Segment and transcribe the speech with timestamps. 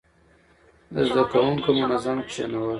[0.93, 2.69] د زده کوونکو منظم کښينول،